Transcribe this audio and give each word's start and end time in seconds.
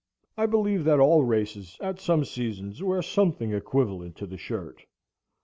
I 0.35 0.47
believe 0.47 0.83
that 0.85 0.99
all 0.99 1.21
races 1.23 1.77
at 1.79 1.99
some 1.99 2.25
seasons 2.25 2.81
wear 2.81 3.03
something 3.03 3.53
equivalent 3.53 4.15
to 4.15 4.25
the 4.25 4.35
shirt. 4.35 4.87